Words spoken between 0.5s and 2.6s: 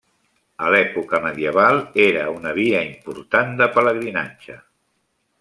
A l'època medieval era una